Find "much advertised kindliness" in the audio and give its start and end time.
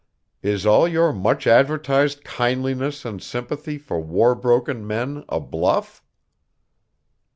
1.13-3.05